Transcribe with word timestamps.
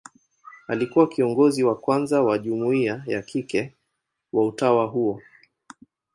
Alikuwa 0.67 1.07
kiongozi 1.09 1.63
wa 1.63 1.75
kwanza 1.75 2.21
wa 2.21 2.37
jumuia 2.37 3.03
ya 3.07 3.21
kike 3.21 3.73
wa 4.33 4.45
utawa 4.47 4.85
huo. 4.87 5.21